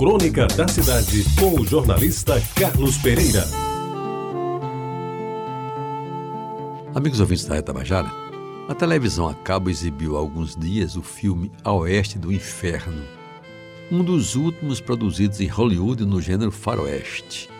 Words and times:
Crônica 0.00 0.46
da 0.46 0.66
Cidade, 0.66 1.26
com 1.38 1.60
o 1.60 1.66
jornalista 1.66 2.42
Carlos 2.56 2.96
Pereira. 2.96 3.44
Amigos 6.94 7.20
ouvintes 7.20 7.44
da 7.44 7.56
Retabajara, 7.56 8.10
a 8.66 8.74
televisão 8.74 9.28
a 9.28 9.34
cabo 9.34 9.68
exibiu 9.68 10.16
há 10.16 10.18
alguns 10.18 10.56
dias 10.56 10.96
o 10.96 11.02
filme 11.02 11.52
A 11.62 11.70
Oeste 11.74 12.18
do 12.18 12.32
Inferno, 12.32 13.04
um 13.92 14.02
dos 14.02 14.36
últimos 14.36 14.80
produzidos 14.80 15.38
em 15.38 15.48
Hollywood 15.48 16.06
no 16.06 16.18
gênero 16.18 16.50
faroeste, 16.50 17.50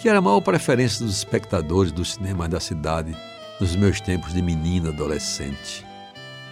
que 0.00 0.08
era 0.08 0.18
a 0.18 0.22
maior 0.22 0.42
preferência 0.42 1.04
dos 1.04 1.16
espectadores 1.16 1.90
do 1.90 2.04
cinema 2.04 2.48
da 2.48 2.60
cidade 2.60 3.16
nos 3.60 3.74
meus 3.74 4.00
tempos 4.00 4.32
de 4.32 4.40
menina 4.40 4.90
adolescente. 4.90 5.84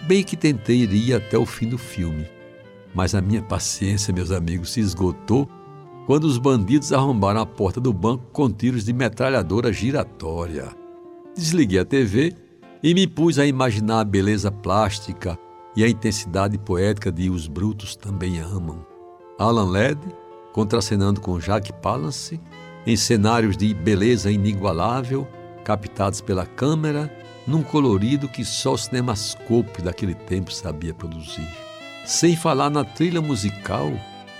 Bem 0.01 0.21
que 0.21 0.35
tentei 0.35 0.83
ir 0.83 1.13
até 1.13 1.37
o 1.37 1.45
fim 1.45 1.69
do 1.69 1.77
filme, 1.77 2.27
mas 2.93 3.13
a 3.13 3.21
minha 3.21 3.41
paciência, 3.41 4.13
meus 4.13 4.31
amigos, 4.31 4.71
se 4.71 4.79
esgotou 4.79 5.47
quando 6.05 6.23
os 6.23 6.37
bandidos 6.37 6.91
arrombaram 6.91 7.41
a 7.41 7.45
porta 7.45 7.79
do 7.79 7.93
banco 7.93 8.25
com 8.31 8.49
tiros 8.49 8.83
de 8.83 8.93
metralhadora 8.93 9.71
giratória. 9.71 10.69
Desliguei 11.35 11.79
a 11.79 11.85
TV 11.85 12.35
e 12.81 12.93
me 12.93 13.07
pus 13.07 13.37
a 13.37 13.45
imaginar 13.45 13.99
a 13.99 14.05
beleza 14.05 14.51
plástica 14.51 15.37
e 15.75 15.83
a 15.83 15.87
intensidade 15.87 16.57
poética 16.57 17.11
de 17.11 17.29
Os 17.29 17.47
Brutos 17.47 17.95
Também 17.95 18.39
Amam. 18.39 18.83
Alan 19.37 19.69
Led 19.69 19.99
contracenando 20.51 21.21
com 21.21 21.39
Jacques 21.39 21.75
Palance 21.81 22.39
em 22.85 22.97
cenários 22.97 23.55
de 23.55 23.73
beleza 23.73 24.31
inigualável, 24.31 25.27
captados 25.63 26.21
pela 26.21 26.45
câmera, 26.45 27.13
num 27.45 27.61
colorido 27.61 28.27
que 28.27 28.43
só 28.43 28.73
o 28.73 28.77
cinemascope 28.77 29.81
daquele 29.81 30.15
tempo 30.15 30.51
sabia 30.51 30.93
produzir 30.93 31.68
sem 32.05 32.35
falar 32.35 32.69
na 32.69 32.83
trilha 32.83 33.21
musical, 33.21 33.91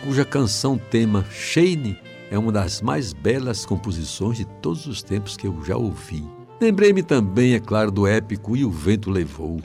cuja 0.04 0.26
canção 0.26 0.78
tema 0.78 1.26
Shane 1.30 1.98
é 2.32 2.38
uma 2.38 2.52
das 2.52 2.82
mais 2.82 3.14
belas 3.14 3.66
composições 3.66 4.38
de 4.38 4.46
todos 4.46 4.86
os 4.86 5.02
tempos 5.02 5.36
que 5.36 5.48
eu 5.48 5.64
já 5.66 5.76
ouvi. 5.76 6.24
Lembrei-me 6.62 7.02
também, 7.02 7.54
é 7.54 7.60
claro, 7.60 7.92
do 7.92 8.06
épico 8.06 8.56
E 8.56 8.66
o 8.66 8.72
Vento 8.72 9.10
Levou, 9.10 9.62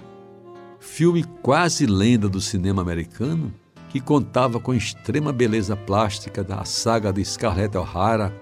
filme 0.78 1.24
quase 1.42 1.86
lenda 1.86 2.28
do 2.28 2.40
cinema 2.40 2.82
americano 2.82 3.52
que 3.88 4.00
contava 4.00 4.58
com 4.58 4.74
extrema 4.74 5.32
beleza 5.32 5.76
plástica 5.76 6.42
da 6.42 6.64
saga 6.64 7.12
de 7.12 7.24
Scarlett 7.24 7.76
O'Hara, 7.76 8.34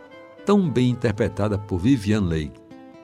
tão 0.46 0.68
bem 0.68 0.90
interpretada 0.90 1.58
por 1.58 1.78
Vivian 1.78 2.22
Leigh, 2.22 2.52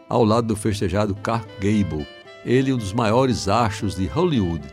ao 0.08 0.24
lado 0.24 0.48
do 0.48 0.56
festejado 0.56 1.14
Clark 1.14 1.46
Gable, 1.60 2.06
ele 2.44 2.72
um 2.72 2.78
dos 2.78 2.94
maiores 2.94 3.48
astros 3.48 3.96
de 3.96 4.06
Hollywood 4.06 4.66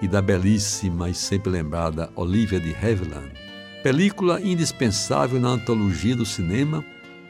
e 0.00 0.08
da 0.08 0.22
belíssima 0.22 1.08
e 1.08 1.14
sempre 1.14 1.50
lembrada 1.50 2.10
Olivia 2.14 2.60
de 2.60 2.74
Havilland. 2.74 3.32
Película 3.82 4.40
indispensável 4.40 5.40
na 5.40 5.48
antologia 5.48 6.16
do 6.16 6.26
cinema, 6.26 6.84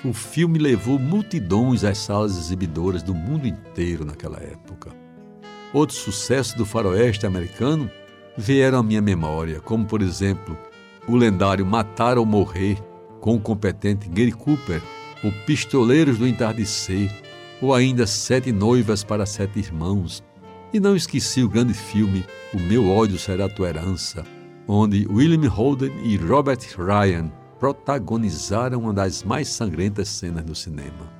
o 0.04 0.12
filme 0.12 0.58
levou 0.58 0.98
multidões 0.98 1.84
às 1.84 1.98
salas 1.98 2.36
exibidoras 2.36 3.02
do 3.02 3.14
mundo 3.14 3.46
inteiro 3.46 4.04
naquela 4.04 4.38
época. 4.38 4.90
Outros 5.72 5.98
sucessos 5.98 6.54
do 6.54 6.64
faroeste 6.64 7.26
americano 7.26 7.90
vieram 8.36 8.78
à 8.78 8.82
minha 8.82 9.02
memória, 9.02 9.60
como 9.60 9.84
por 9.84 10.00
exemplo 10.00 10.56
o 11.06 11.16
lendário 11.16 11.66
Matar 11.66 12.18
ou 12.18 12.24
Morrer, 12.24 12.76
com 13.20 13.34
o 13.34 13.40
competente 13.40 14.08
Gary 14.08 14.32
Cooper, 14.32 14.80
o 15.24 15.32
Pistoleiros 15.44 16.18
do 16.18 16.26
Entardecer, 16.26 17.10
ou 17.60 17.74
ainda 17.74 18.06
Sete 18.06 18.52
Noivas 18.52 19.02
para 19.02 19.26
Sete 19.26 19.58
Irmãos, 19.58 20.22
e 20.72 20.80
não 20.80 20.94
esqueci 20.94 21.42
o 21.42 21.48
grande 21.48 21.74
filme 21.74 22.24
O 22.52 22.58
Meu 22.58 22.88
Ódio 22.88 23.18
Será 23.18 23.48
Tua 23.48 23.68
Herança, 23.68 24.24
onde 24.66 25.06
William 25.08 25.48
Holden 25.48 25.92
e 26.04 26.16
Robert 26.16 26.60
Ryan 26.76 27.30
protagonizaram 27.58 28.80
uma 28.80 28.92
das 28.92 29.22
mais 29.22 29.48
sangrentas 29.48 30.08
cenas 30.08 30.44
do 30.44 30.54
cinema. 30.54 31.12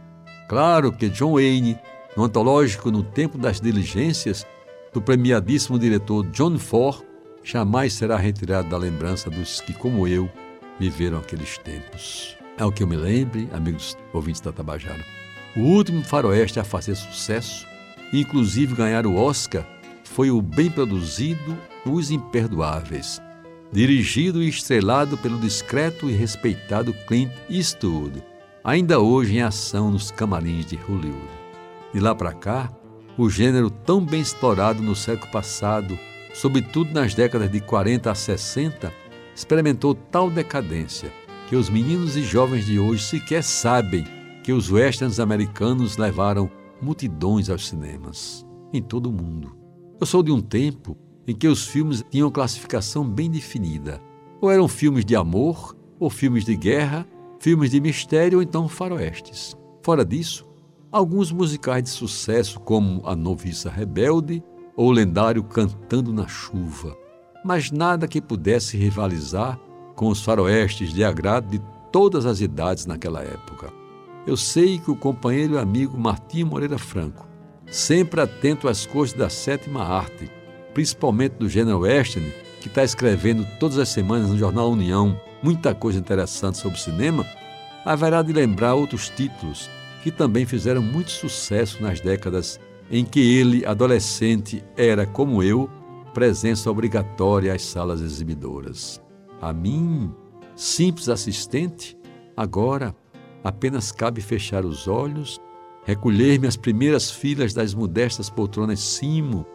Claro 0.49 0.93
que 0.93 1.09
John 1.09 1.35
Wayne, 1.35 1.79
no 2.17 2.25
antológico 2.25 2.91
No 2.91 3.03
Tempo 3.03 3.37
das 3.37 3.61
Diligências, 3.61 4.47
do 4.93 5.03
premiadíssimo 5.03 5.79
diretor 5.79 6.27
John 6.31 6.59
Ford, 6.59 7.03
jamais 7.43 7.93
será 7.95 8.17
retirado 8.17 8.69
da 8.69 8.79
lembrança 8.79 9.29
dos 9.31 9.61
que, 9.61 9.73
como 9.73 10.07
eu, 10.07 10.31
viveram 10.79 11.19
aqueles 11.19 11.59
tempos. 11.59 12.37
É 12.57 12.65
o 12.65 12.73
que 12.73 12.83
eu 12.83 12.87
me 12.87 12.97
lembre, 12.97 13.49
amigos 13.53 13.97
ouvintes 14.13 14.41
da 14.41 14.53
Tabajara. 14.53 15.05
O 15.57 15.61
último 15.61 16.03
faroeste 16.05 16.61
a 16.61 16.65
fazer 16.65 16.95
sucesso 16.95 17.67
inclusive 18.13 18.75
ganhar 18.75 19.07
o 19.07 19.17
Oscar, 19.17 19.67
foi 20.05 20.31
o 20.31 20.41
bem 20.41 20.71
produzido 20.71 21.57
Os 21.85 22.11
Imperdoáveis, 22.11 23.21
dirigido 23.71 24.43
e 24.43 24.49
estrelado 24.49 25.17
pelo 25.19 25.39
discreto 25.39 26.09
e 26.09 26.13
respeitado 26.13 26.93
Clint 27.07 27.31
Eastwood, 27.51 28.23
ainda 28.65 28.99
hoje 28.99 29.37
em 29.37 29.43
ação 29.43 29.91
nos 29.91 30.11
camarins 30.11 30.67
de 30.67 30.77
Hollywood. 30.77 31.39
De 31.93 32.01
lá 32.01 32.15
para 32.15 32.33
cá, 32.33 32.71
o 33.17 33.29
gênero 33.29 33.71
tão 33.71 34.05
bem 34.05 34.21
explorado 34.21 34.83
no 34.83 34.95
século 34.95 35.31
passado, 35.31 35.99
sobretudo 36.33 36.93
nas 36.93 37.15
décadas 37.15 37.51
de 37.51 37.61
40 37.61 38.11
a 38.11 38.15
60, 38.15 38.93
experimentou 39.35 39.95
tal 39.95 40.31
decadência 40.31 41.13
que 41.49 41.57
os 41.57 41.71
meninos 41.71 42.17
e 42.17 42.23
jovens 42.23 42.67
de 42.67 42.79
hoje 42.79 43.03
sequer 43.03 43.43
sabem 43.43 44.07
que 44.43 44.53
os 44.53 44.71
westerns 44.71 45.19
americanos 45.19 45.97
levaram 45.97 46.51
multidões 46.81 47.51
aos 47.51 47.69
cinemas, 47.69 48.47
em 48.73 48.83
todo 48.83 49.09
o 49.09 49.13
mundo. 49.13 49.57
Eu 50.01 50.07
sou 50.07 50.23
de 50.23 50.31
um 50.31 50.41
tempo 50.41 50.97
em 51.27 51.35
que 51.35 51.49
os 51.49 51.67
filmes 51.67 52.05
tinham 52.11 52.31
classificação 52.31 53.09
bem 53.09 53.31
definida. 53.31 54.01
Ou 54.41 54.51
eram 54.51 54.69
filmes 54.69 55.05
de 55.05 55.15
amor, 55.15 55.77
ou 55.99 56.09
filmes 56.09 56.45
de 56.45 56.57
guerra, 56.57 57.07
filmes 57.39 57.71
de 57.71 57.81
mistério 57.81 58.39
ou 58.39 58.43
então 58.43 58.69
faroestes. 58.69 59.57
Fora 59.83 60.05
disso, 60.05 60.47
alguns 60.91 61.31
musicais 61.31 61.83
de 61.83 61.91
sucesso 61.91 62.61
como 62.61 63.03
A 63.05 63.15
Noviça 63.15 63.69
Rebelde 63.71 64.43
ou 64.77 64.89
o 64.89 64.93
lendário 64.93 65.43
Cantando 65.43 66.13
na 66.13 66.27
Chuva, 66.27 66.97
mas 67.45 67.71
nada 67.71 68.09
que 68.09 68.21
pudesse 68.21 68.77
rivalizar 68.77 69.59
com 69.95 70.09
os 70.09 70.23
faroestes 70.23 70.93
de 70.93 71.03
agrado 71.03 71.51
de 71.51 71.61
todas 71.91 72.25
as 72.25 72.41
idades 72.41 72.87
naquela 72.87 73.23
época. 73.23 73.73
Eu 74.29 74.37
sei 74.37 74.79
que 74.79 74.91
o 74.91 74.95
companheiro 74.95 75.55
e 75.55 75.59
amigo 75.59 75.97
Martinho 75.97 76.49
Moreira 76.49 76.77
Franco, 76.77 77.27
sempre 77.71 78.21
atento 78.21 78.69
às 78.69 78.85
coisas 78.85 79.17
da 79.17 79.31
sétima 79.31 79.83
arte, 79.83 80.31
principalmente 80.75 81.37
do 81.37 81.49
gênero 81.49 81.79
western, 81.79 82.31
que 82.61 82.69
está 82.69 82.85
escrevendo 82.85 83.47
todas 83.59 83.79
as 83.79 83.89
semanas 83.89 84.29
no 84.29 84.37
jornal 84.37 84.71
União 84.71 85.19
muita 85.43 85.75
coisa 85.75 85.99
interessante 85.99 86.59
sobre 86.59 86.79
cinema, 86.79 87.25
haverá 87.87 88.21
de 88.21 88.35
lembrar 88.35 88.75
outros 88.75 89.09
títulos 89.09 89.71
que 90.03 90.11
também 90.11 90.45
fizeram 90.45 90.83
muito 90.83 91.11
sucesso 91.11 91.83
nas 91.83 91.99
décadas 91.99 92.61
em 92.91 93.07
que 93.07 93.21
ele, 93.21 93.65
adolescente, 93.65 94.63
era, 94.77 95.07
como 95.07 95.43
eu, 95.43 95.71
presença 96.13 96.71
obrigatória 96.71 97.55
às 97.55 97.63
salas 97.63 98.03
exibidoras. 98.03 99.01
A 99.41 99.55
mim, 99.55 100.13
simples 100.55 101.09
assistente, 101.09 101.97
agora 102.37 102.95
apenas 103.43 103.93
cabe 103.93 104.21
fechar 104.21 104.65
os 104.65 104.89
olhos, 104.89 105.41
recolher-me 105.85 106.47
às 106.47 106.57
primeiras 106.57 107.11
filas 107.11 107.55
das 107.55 107.75
modestas 107.75 108.29
poltronas 108.29 108.81
cimo, 108.81 109.47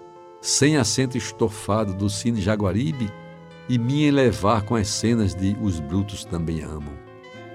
sem 0.42 0.78
assento 0.78 1.18
estofado 1.18 1.94
do 1.94 2.10
Cine 2.10 2.42
Jaguaribe, 2.42 3.10
e 3.70 3.78
me 3.78 4.04
elevar 4.04 4.64
com 4.64 4.76
as 4.76 4.90
cenas 4.90 5.34
de 5.34 5.56
Os 5.62 5.80
Brutos 5.80 6.26
Também 6.26 6.62
Amam. 6.62 6.94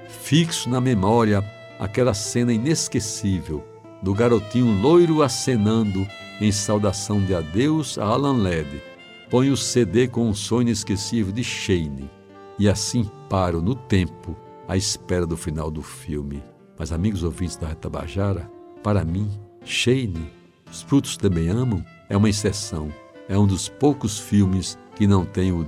Fixo 0.08 0.70
na 0.70 0.80
memória 0.80 1.44
aquela 1.78 2.14
cena 2.14 2.52
inesquecível 2.52 3.62
do 4.02 4.14
garotinho 4.14 4.80
loiro 4.80 5.22
acenando 5.22 6.06
em 6.40 6.50
saudação 6.50 7.20
de 7.20 7.34
adeus 7.34 7.98
a 7.98 8.04
Alan 8.04 8.38
Led. 8.42 8.80
Põe 9.28 9.50
o 9.50 9.56
CD 9.56 10.08
com 10.08 10.28
um 10.28 10.34
sonho 10.34 10.62
inesquecível 10.62 11.32
de 11.32 11.44
Shane 11.44 12.10
e 12.58 12.68
assim 12.68 13.10
paro 13.28 13.60
no 13.60 13.74
tempo 13.74 14.36
à 14.68 14.76
espera 14.76 15.26
do 15.26 15.36
final 15.36 15.70
do 15.70 15.82
filme. 15.82 16.42
Mas, 16.78 16.92
amigos 16.92 17.24
ouvintes 17.24 17.56
da 17.56 17.66
Retabajara, 17.66 18.48
para 18.82 19.04
mim, 19.04 19.28
Shane, 19.64 20.30
Os 20.70 20.82
Frutos 20.82 21.16
Também 21.16 21.48
Amam, 21.48 21.84
é 22.08 22.16
uma 22.16 22.28
exceção. 22.28 22.92
É 23.28 23.36
um 23.36 23.46
dos 23.46 23.68
poucos 23.68 24.18
filmes 24.18 24.78
que 24.94 25.06
não 25.06 25.24
tem 25.24 25.50
o 25.50 25.64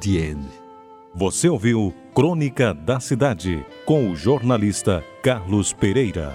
The 0.00 0.10
End. 0.10 0.46
Você 1.14 1.48
ouviu 1.48 1.92
Crônica 2.14 2.72
da 2.72 3.00
Cidade, 3.00 3.64
com 3.84 4.10
o 4.10 4.16
jornalista 4.16 5.04
Carlos 5.22 5.72
Pereira. 5.72 6.34